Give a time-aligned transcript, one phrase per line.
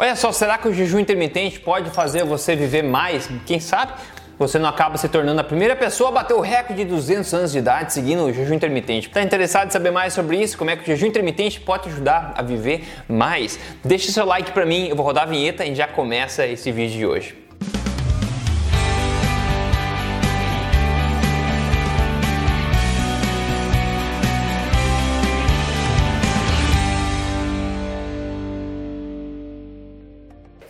[0.00, 3.28] Olha só, será que o jejum intermitente pode fazer você viver mais?
[3.44, 3.92] Quem sabe?
[4.38, 7.52] Você não acaba se tornando a primeira pessoa a bater o recorde de 200 anos
[7.52, 9.08] de idade seguindo o jejum intermitente.
[9.08, 10.56] Está interessado em saber mais sobre isso?
[10.56, 13.58] Como é que o jejum intermitente pode te ajudar a viver mais?
[13.84, 16.96] Deixe seu like para mim, eu vou rodar a vinheta e já começa esse vídeo
[16.96, 17.49] de hoje.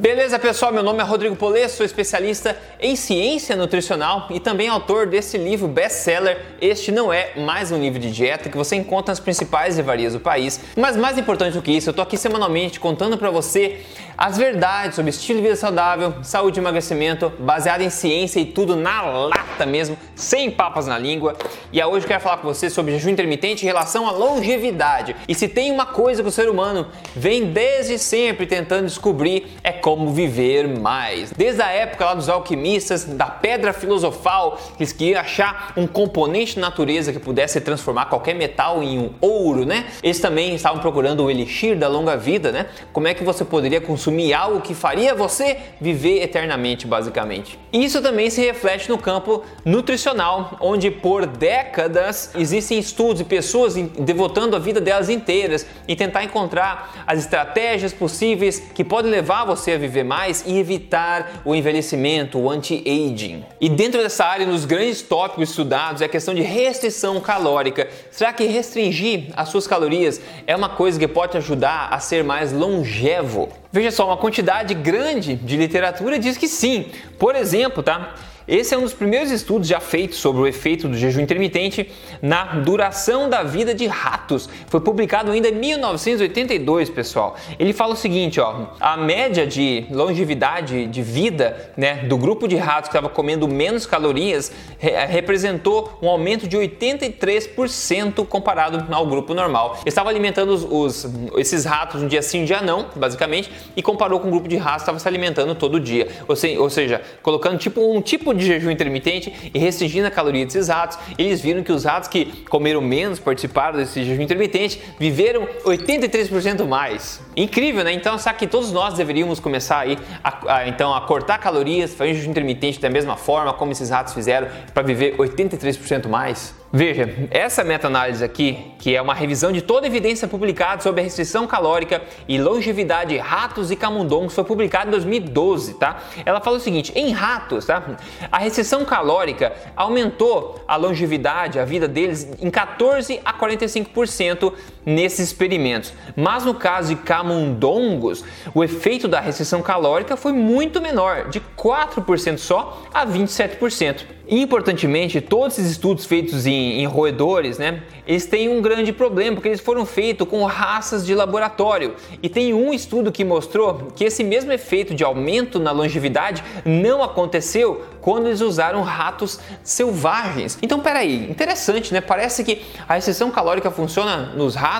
[0.00, 0.72] Beleza, pessoal?
[0.72, 5.66] Meu nome é Rodrigo Polê, sou especialista em ciência nutricional e também autor desse livro
[5.66, 6.40] best-seller.
[6.60, 10.20] Este não é mais um livro de dieta que você encontra nas principais livrarias do
[10.20, 13.80] país, mas mais importante do que isso, eu tô aqui semanalmente contando para você
[14.16, 18.74] as verdades sobre estilo de vida saudável, saúde e emagrecimento, baseado em ciência e tudo
[18.74, 21.36] na lata mesmo, sem papas na língua.
[21.72, 25.14] E hoje eu quero falar com você sobre jejum intermitente em relação à longevidade.
[25.28, 29.70] E se tem uma coisa que o ser humano vem desde sempre tentando descobrir é
[29.88, 31.32] como viver mais.
[31.34, 36.60] Desde a época lá dos alquimistas, da pedra filosofal, eles queriam achar um componente de
[36.60, 39.86] natureza que pudesse transformar qualquer metal em um ouro, né?
[40.02, 42.66] Eles também estavam procurando o elixir da longa vida, né?
[42.92, 47.58] Como é que você poderia consumir algo que faria você viver eternamente, basicamente.
[47.72, 54.54] Isso também se reflete no campo nutricional, onde por décadas existem estudos e pessoas devotando
[54.54, 59.77] a vida delas inteiras em tentar encontrar as estratégias possíveis que podem levar você a
[59.78, 63.44] viver mais e evitar o envelhecimento, o anti-aging.
[63.60, 67.88] E dentro dessa área, nos grandes tópicos estudados é a questão de restrição calórica.
[68.10, 72.52] Será que restringir as suas calorias é uma coisa que pode ajudar a ser mais
[72.52, 73.48] longevo?
[73.70, 76.86] Veja só, uma quantidade grande de literatura diz que sim.
[77.18, 78.14] Por exemplo, tá?
[78.48, 81.90] Esse é um dos primeiros estudos já feitos sobre o efeito do jejum intermitente
[82.22, 84.48] na duração da vida de ratos.
[84.68, 87.36] Foi publicado ainda em 1982, pessoal.
[87.58, 92.56] Ele fala o seguinte, ó, a média de longevidade de vida, né, do grupo de
[92.56, 99.34] ratos que estava comendo menos calorias re representou um aumento de 83% comparado ao grupo
[99.34, 99.78] normal.
[99.84, 104.20] Estava alimentando os, os, esses ratos um dia sim, um dia não, basicamente, e comparou
[104.20, 106.08] com um grupo de ratos que estava se alimentando todo dia.
[106.26, 110.44] Ou, se, ou seja, colocando tipo um tipo de jejum intermitente e restringindo a caloria
[110.44, 115.46] desses ratos, eles viram que os ratos que comeram menos, participaram desse jejum intermitente, viveram
[115.64, 117.20] 83% mais.
[117.36, 117.92] Incrível, né?
[117.92, 122.14] Então, sabe que todos nós deveríamos começar aí a, a, então a cortar calorias, fazer
[122.14, 126.57] jejum intermitente da mesma forma como esses ratos fizeram para viver 83% mais?
[126.70, 131.04] Veja, essa meta-análise aqui, que é uma revisão de toda a evidência publicada sobre a
[131.04, 136.02] restrição calórica e longevidade de ratos e camundongos, foi publicada em 2012, tá?
[136.26, 137.82] Ela fala o seguinte: em ratos, tá?
[138.30, 144.52] A restrição calórica aumentou a longevidade, a vida deles em 14 a 45%
[144.88, 145.92] nesses experimentos.
[146.16, 152.38] Mas no caso de camundongos, o efeito da restrição calórica foi muito menor, de 4%
[152.38, 154.18] só a 27%.
[154.30, 159.48] Importantemente, todos esses estudos feitos em, em, roedores, né, eles têm um grande problema porque
[159.48, 161.94] eles foram feitos com raças de laboratório.
[162.22, 167.02] E tem um estudo que mostrou que esse mesmo efeito de aumento na longevidade não
[167.02, 170.58] aconteceu quando eles usaram ratos selvagens.
[170.60, 172.02] Então, peraí, interessante, né?
[172.02, 174.77] Parece que a restrição calórica funciona nos ratos,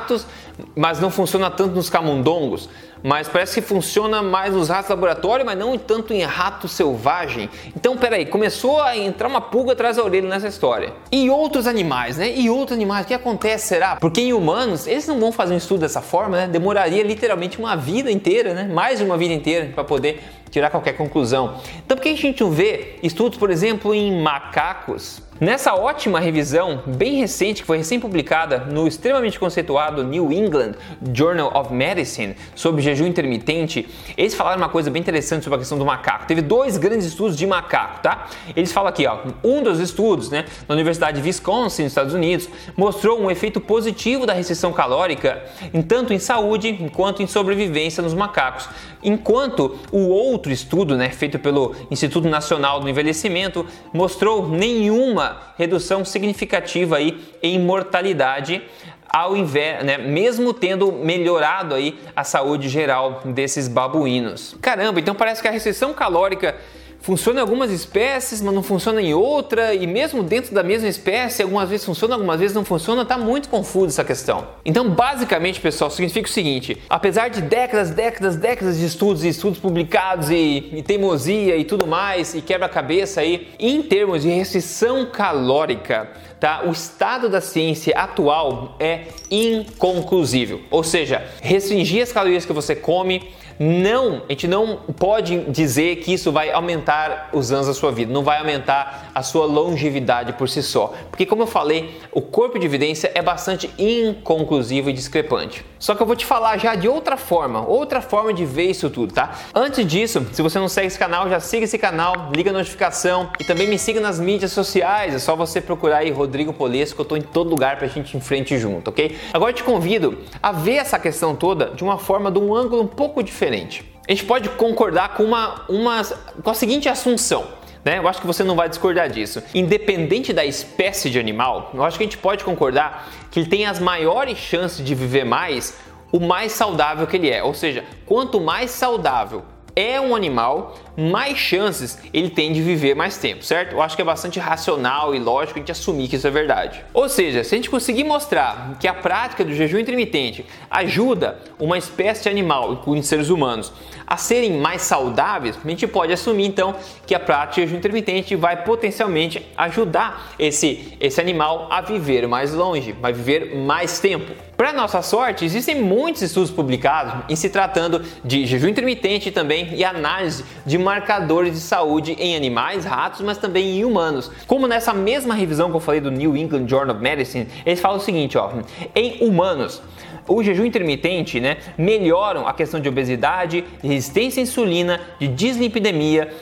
[0.74, 2.68] mas não funciona tanto nos camundongos
[3.02, 7.48] mas parece que funciona mais nos ratos laboratório, mas não tanto em rato selvagem.
[7.76, 10.92] Então, peraí, começou a entrar uma pulga atrás da orelha nessa história.
[11.10, 12.32] E outros animais, né?
[12.34, 13.96] E outros animais, o que acontece será?
[13.96, 16.48] Porque em humanos, eles não vão fazer um estudo dessa forma, né?
[16.48, 18.64] Demoraria literalmente uma vida inteira, né?
[18.64, 21.56] Mais de uma vida inteira para poder tirar qualquer conclusão.
[21.84, 25.22] Então, por que a gente não vê estudos, por exemplo, em macacos?
[25.40, 30.72] Nessa ótima revisão, bem recente, que foi recém-publicada no extremamente conceituado New England
[31.14, 35.78] Journal of Medicine sobre jejum intermitente, eles falaram uma coisa bem interessante sobre a questão
[35.78, 36.26] do macaco.
[36.26, 38.26] Teve dois grandes estudos de macaco, tá?
[38.56, 42.48] Eles falam aqui, ó, um dos estudos, né, na Universidade de Wisconsin, nos Estados Unidos,
[42.76, 45.44] mostrou um efeito positivo da restrição calórica,
[45.86, 48.68] tanto em saúde quanto em sobrevivência nos macacos.
[49.02, 56.96] Enquanto o outro estudo, né, feito pelo Instituto Nacional do Envelhecimento, mostrou nenhuma redução significativa
[56.96, 58.62] aí em mortalidade
[59.08, 64.54] ao invés, né, mesmo tendo melhorado aí a saúde geral desses babuínos.
[64.60, 66.56] Caramba, então parece que a restrição calórica
[67.00, 71.42] funciona em algumas espécies, mas não funciona em outra, e mesmo dentro da mesma espécie,
[71.42, 74.48] algumas vezes funciona, algumas vezes não funciona, tá muito confuso essa questão.
[74.64, 79.58] Então, basicamente, pessoal, significa o seguinte: apesar de décadas, décadas, décadas de estudos e estudos
[79.58, 86.10] publicados e, e teimosia e tudo mais, e quebra-cabeça aí, em termos de restrição calórica,
[86.38, 86.62] tá?
[86.66, 90.60] O estado da ciência atual é inconclusível.
[90.70, 96.12] Ou seja, restringir as calorias que você come não, a gente não pode dizer que
[96.12, 96.87] isso vai aumentar
[97.32, 100.94] os anos da sua vida, não vai aumentar a sua longevidade por si só.
[101.10, 105.64] Porque como eu falei, o corpo de evidência é bastante inconclusivo e discrepante.
[105.78, 108.90] Só que eu vou te falar já de outra forma, outra forma de ver isso
[108.90, 109.38] tudo, tá?
[109.54, 113.30] Antes disso, se você não segue esse canal, já siga esse canal, liga a notificação
[113.38, 115.14] e também me siga nas mídias sociais.
[115.14, 118.16] É só você procurar aí Rodrigo Polesco, eu tô em todo lugar pra gente ir
[118.16, 119.16] em frente junto, ok?
[119.32, 122.82] Agora eu te convido a ver essa questão toda de uma forma, de um ângulo
[122.82, 123.97] um pouco diferente.
[124.08, 126.02] A gente pode concordar com uma, uma
[126.42, 127.46] com a seguinte assunção.
[127.84, 127.98] Né?
[127.98, 129.42] Eu acho que você não vai discordar disso.
[129.54, 133.66] Independente da espécie de animal, eu acho que a gente pode concordar que ele tem
[133.66, 135.78] as maiores chances de viver mais
[136.10, 137.44] o mais saudável que ele é.
[137.44, 139.44] Ou seja, quanto mais saudável
[139.76, 143.74] é um animal, mais chances ele tem de viver mais tempo, certo?
[143.74, 146.84] Eu acho que é bastante racional e lógico a gente assumir que isso é verdade.
[146.92, 151.78] Ou seja, se a gente conseguir mostrar que a prática do jejum intermitente ajuda uma
[151.78, 153.72] espécie de animal, incluindo seres humanos,
[154.04, 156.74] a serem mais saudáveis, a gente pode assumir então
[157.06, 162.52] que a prática de jejum intermitente vai potencialmente ajudar esse, esse animal a viver mais
[162.52, 164.32] longe, vai viver mais tempo.
[164.56, 169.84] Para nossa sorte, existem muitos estudos publicados em se tratando de jejum intermitente também e
[169.84, 174.30] análise de marcadores de saúde em animais, ratos, mas também em humanos.
[174.46, 177.98] Como nessa mesma revisão que eu falei do New England Journal of Medicine, eles falam
[177.98, 178.50] o seguinte, ó,
[178.94, 179.82] em humanos,
[180.26, 186.34] o jejum intermitente né, melhoram a questão de obesidade, de resistência à insulina, de dislipidemia,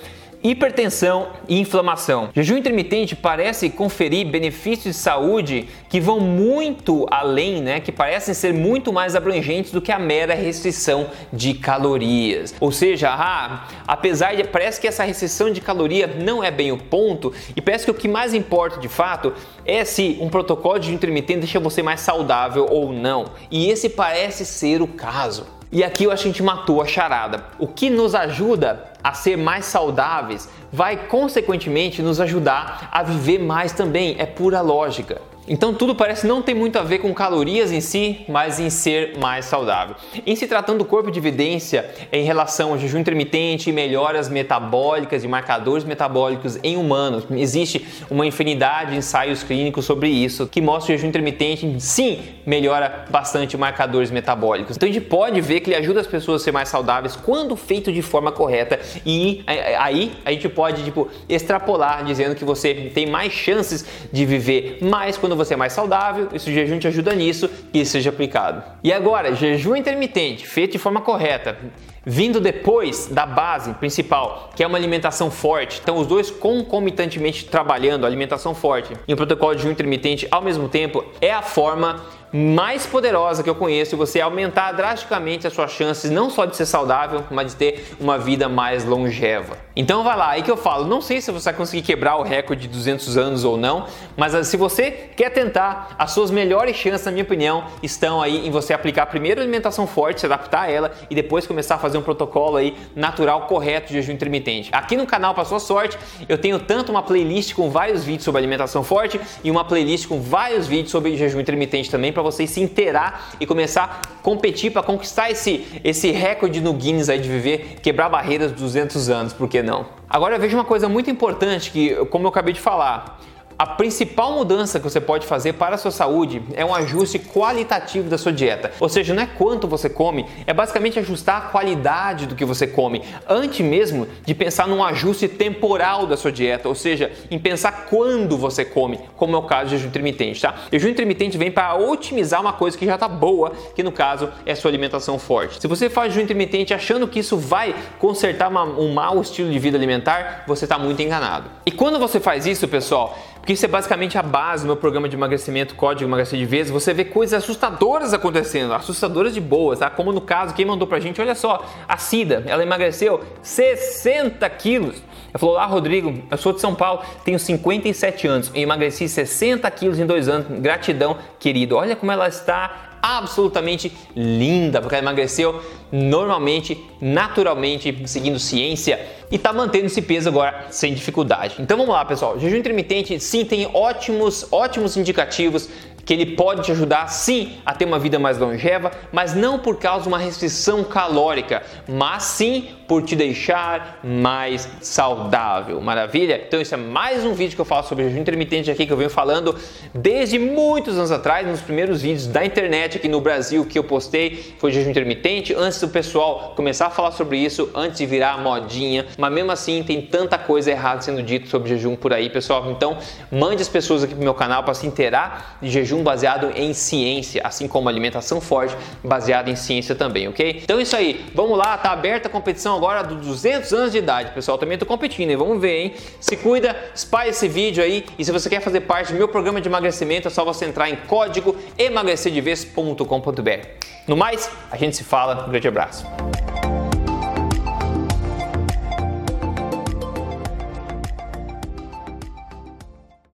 [0.50, 2.28] hipertensão e inflamação.
[2.34, 8.52] Jejum intermitente parece conferir benefícios de saúde que vão muito além, né, que parecem ser
[8.52, 12.54] muito mais abrangentes do que a mera restrição de calorias.
[12.60, 16.78] Ou seja, ah, apesar de parece que essa restrição de caloria não é bem o
[16.78, 19.32] ponto e parece que o que mais importa de fato
[19.64, 23.26] é se um protocolo de jejum intermitente deixa você mais saudável ou não.
[23.50, 25.55] E esse parece ser o caso.
[25.76, 27.44] E aqui eu acho que a gente matou a charada.
[27.58, 33.72] O que nos ajuda a ser mais saudáveis vai consequentemente nos ajudar a viver mais
[33.72, 34.16] também.
[34.18, 35.20] É pura lógica.
[35.48, 39.16] Então tudo parece não ter muito a ver com calorias em si, mas em ser
[39.18, 39.94] mais saudável.
[40.26, 45.22] Em se tratando do corpo de evidência em relação ao jejum intermitente e melhoras metabólicas
[45.22, 50.86] e marcadores metabólicos em humanos, existe uma infinidade de ensaios clínicos sobre isso que mostra
[50.86, 54.76] que o jejum intermitente sim melhora bastante marcadores metabólicos.
[54.76, 57.54] Então a gente pode ver que ele ajuda as pessoas a ser mais saudáveis quando
[57.56, 63.06] feito de forma correta e aí a gente pode tipo extrapolar dizendo que você tem
[63.06, 67.14] mais chances de viver mais quando você é mais saudável, e o jejum te ajuda
[67.14, 68.62] nisso, isso seja aplicado.
[68.82, 71.56] E agora, jejum intermitente, feito de forma correta,
[72.04, 75.80] vindo depois da base principal, que é uma alimentação forte.
[75.82, 80.68] Então, os dois concomitantemente trabalhando, alimentação forte e o protocolo de jejum intermitente ao mesmo
[80.68, 82.04] tempo, é a forma
[82.36, 86.66] mais poderosa que eu conheço você aumentar drasticamente as suas chances não só de ser
[86.66, 89.56] saudável, mas de ter uma vida mais longeva.
[89.74, 92.22] Então vai lá, aí que eu falo, não sei se você vai conseguir quebrar o
[92.22, 93.86] recorde de 200 anos ou não,
[94.16, 98.46] mas ah, se você quer tentar, as suas melhores chances, na minha opinião, estão aí
[98.46, 101.96] em você aplicar primeiro alimentação forte, se adaptar a ela e depois começar a fazer
[101.96, 104.70] um protocolo aí natural correto de jejum intermitente.
[104.72, 105.98] Aqui no canal, para sua sorte,
[106.28, 110.20] eu tenho tanto uma playlist com vários vídeos sobre alimentação forte e uma playlist com
[110.20, 114.82] vários vídeos sobre jejum intermitente também para você se inteirar e começar a competir para
[114.82, 119.48] conquistar esse, esse recorde no Guinness aí de viver, quebrar barreiras dos 200 anos, por
[119.48, 119.86] que não?
[120.08, 123.20] Agora eu vejo uma coisa muito importante que, como eu acabei de falar,
[123.58, 128.08] a principal mudança que você pode fazer para a sua saúde é um ajuste qualitativo
[128.08, 128.72] da sua dieta.
[128.78, 132.66] Ou seja, não é quanto você come, é basicamente ajustar a qualidade do que você
[132.66, 137.86] come, antes mesmo de pensar num ajuste temporal da sua dieta, ou seja, em pensar
[137.88, 140.54] quando você come, como é o caso do jejum intermitente, tá?
[140.68, 144.28] O jejum intermitente vem para otimizar uma coisa que já está boa, que no caso
[144.44, 145.60] é a sua alimentação forte.
[145.60, 149.58] Se você faz jejum intermitente achando que isso vai consertar uma, um mau estilo de
[149.58, 151.50] vida alimentar, você está muito enganado.
[151.64, 155.08] E quando você faz isso, pessoal, porque isso é basicamente a base do meu programa
[155.08, 156.72] de emagrecimento, Código Emagrecer de Vezes.
[156.72, 159.88] Você vê coisas assustadoras acontecendo, assustadoras de boas, tá?
[159.88, 164.96] Como no caso, quem mandou pra gente, olha só, a Cida, ela emagreceu 60 quilos.
[165.28, 169.70] Ela falou: Ah, Rodrigo, eu sou de São Paulo, tenho 57 anos, e emagreci 60
[169.70, 170.48] quilos em dois anos.
[170.58, 171.76] Gratidão, querido.
[171.76, 179.52] Olha como ela está absolutamente linda, porque ela emagreceu normalmente, naturalmente, seguindo ciência e tá
[179.52, 181.56] mantendo esse peso agora sem dificuldade.
[181.58, 182.38] Então vamos lá, pessoal.
[182.38, 185.68] Jejum intermitente sim tem ótimos, ótimos indicativos
[186.04, 189.76] que ele pode te ajudar sim a ter uma vida mais longeva, mas não por
[189.76, 195.80] causa de uma restrição calórica, mas sim por te deixar mais saudável.
[195.80, 196.40] Maravilha?
[196.46, 198.96] Então isso é mais um vídeo que eu falo sobre jejum intermitente aqui que eu
[198.96, 199.56] venho falando
[199.94, 204.54] desde muitos anos atrás, nos primeiros vídeos da internet aqui no Brasil que eu postei,
[204.58, 209.06] foi jejum intermitente, antes do pessoal começar a falar sobre isso, antes de virar modinha,
[209.18, 212.70] mas mesmo assim tem tanta coisa errada sendo dito sobre jejum por aí, pessoal.
[212.70, 212.98] Então,
[213.30, 216.72] mande as pessoas aqui pro meu canal para se inteirar de jejum jejum baseado em
[216.74, 220.60] ciência, assim como alimentação forte baseada em ciência também, ok?
[220.62, 223.98] Então é isso aí, vamos lá, tá aberta a competição agora dos 200 anos de
[223.98, 225.36] idade, pessoal, também tô competindo, hein?
[225.36, 225.94] Vamos ver, hein?
[226.20, 229.60] Se cuida, espalhe esse vídeo aí e se você quer fazer parte do meu programa
[229.60, 233.66] de emagrecimento, é só você entrar em código emagrecerdevez.com.br.
[234.06, 236.06] No mais, a gente se fala, um grande abraço.